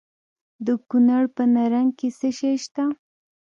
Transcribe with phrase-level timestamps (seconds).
[0.65, 2.83] د کونړ په نرنګ کې څه شی شته؟